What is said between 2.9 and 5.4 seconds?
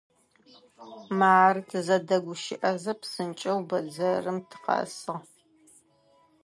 псынкӏэу бэдзэрым тыкъэсыгъ.